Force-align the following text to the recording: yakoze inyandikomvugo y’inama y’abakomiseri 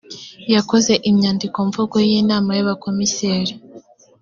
yakoze 0.53 0.93
inyandikomvugo 1.09 1.95
y’inama 2.07 2.51
y’abakomiseri 2.57 3.53